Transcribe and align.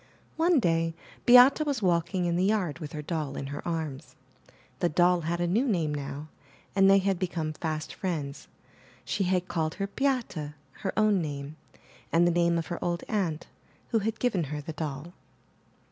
One 0.35 0.59
day 0.59 0.95
Beate 1.27 1.63
was 1.63 1.83
walking 1.83 2.25
in 2.25 2.35
the 2.35 2.43
yard 2.43 2.79
with 2.79 2.93
her 2.93 3.03
doll 3.03 3.37
in 3.37 3.45
her 3.53 3.61
arms. 3.67 4.15
The 4.79 4.89
doll 4.89 5.21
had 5.21 5.39
a 5.39 5.45
new 5.45 5.67
name 5.67 5.93
now, 5.93 6.29
and 6.75 6.89
they 6.89 6.97
had 6.97 7.19
become 7.19 7.53
fast 7.53 7.93
friends. 7.93 8.47
She 9.05 9.25
had 9.25 9.47
called 9.47 9.75
her 9.75 9.85
Beate, 9.85 10.33
her 10.71 10.93
own 10.97 11.21
name, 11.21 11.55
and 12.11 12.25
the 12.25 12.31
name 12.31 12.57
of 12.57 12.65
her 12.73 12.83
old 12.83 13.03
aunt 13.07 13.45
who 13.89 13.99
had 13.99 14.19
given 14.19 14.45
her 14.45 14.59
the 14.59 14.73
doll. 14.73 15.13